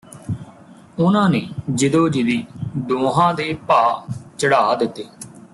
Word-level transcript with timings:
ਉਨ੍ਹਾਂ 0.99 1.29
ਨੇ 1.29 1.41
ਜਿਦੋ 1.69 2.09
ਜਿਦੀ 2.09 2.45
ਦੋਹਾਂ 2.77 3.33
ਦੇ 3.33 3.53
ਭਾਅ 3.67 4.13
ਚੜ੍ਹਾ 4.37 4.75
ਦਿੱਤੇ 4.75 5.05